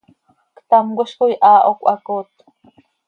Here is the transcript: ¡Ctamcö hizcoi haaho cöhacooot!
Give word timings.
¡Ctamcö 0.57 1.03
hizcoi 1.07 1.33
haaho 1.41 1.71
cöhacooot! 1.81 2.31